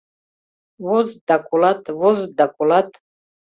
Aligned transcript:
Возыт 0.83 1.19
да 1.27 1.35
колат, 1.47 1.81
возыт 1.99 2.31
да 2.39 2.45
колат... 2.55 2.89